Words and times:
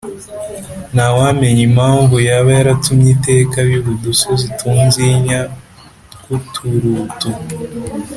ntawamenya 0.93 1.61
imhamvu 1.69 2.15
yaba 2.27 2.49
yaratumye 2.57 3.09
iteka 3.17 3.55
biba 3.67 3.89
udusozi 3.95 4.47
tunzinya, 4.59 5.39
tw’uturutu! 6.19 7.29